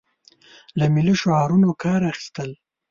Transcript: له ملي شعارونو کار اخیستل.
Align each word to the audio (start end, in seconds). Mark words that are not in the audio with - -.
له 0.77 0.85
ملي 0.95 1.13
شعارونو 1.21 1.69
کار 1.83 2.01
اخیستل. 2.11 2.49